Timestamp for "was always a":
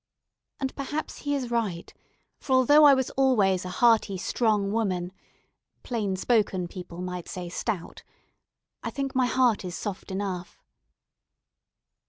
2.95-3.69